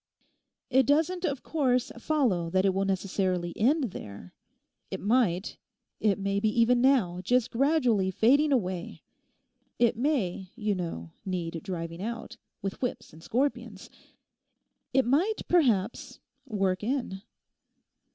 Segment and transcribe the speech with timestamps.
[0.71, 4.33] It doesn't, of course, follow that it will necessarily end there.
[4.89, 9.03] It might—it may be even now just gradually fading away.
[9.77, 13.91] It may, you know, need driving out—with whips and scorpions.
[14.91, 17.21] It might, perhaps, work in.